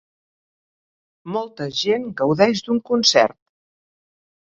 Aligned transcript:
Molta 1.37 1.69
gent 1.83 2.09
gaudeix 2.25 2.65
d'un 2.67 2.83
concert. 2.91 3.43